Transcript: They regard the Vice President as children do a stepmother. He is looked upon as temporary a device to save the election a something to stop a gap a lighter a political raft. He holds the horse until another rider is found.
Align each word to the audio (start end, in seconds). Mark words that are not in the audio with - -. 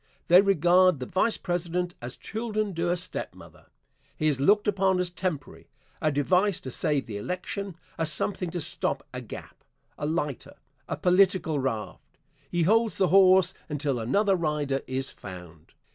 They 0.29 0.41
regard 0.41 0.99
the 0.99 1.05
Vice 1.05 1.37
President 1.37 1.93
as 2.01 2.15
children 2.15 2.71
do 2.73 2.89
a 2.89 2.97
stepmother. 2.97 3.67
He 4.17 4.25
is 4.27 4.39
looked 4.41 4.67
upon 4.67 4.99
as 4.99 5.11
temporary 5.11 5.67
a 6.01 6.11
device 6.11 6.59
to 6.61 6.71
save 6.71 7.05
the 7.05 7.17
election 7.17 7.75
a 7.99 8.07
something 8.07 8.49
to 8.49 8.61
stop 8.61 9.05
a 9.13 9.21
gap 9.21 9.63
a 9.99 10.07
lighter 10.07 10.55
a 10.89 10.97
political 10.97 11.59
raft. 11.59 12.17
He 12.49 12.63
holds 12.63 12.95
the 12.95 13.09
horse 13.09 13.53
until 13.69 13.99
another 13.99 14.35
rider 14.35 14.81
is 14.87 15.11
found. 15.11 15.73